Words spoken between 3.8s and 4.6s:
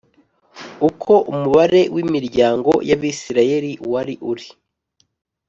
wari uri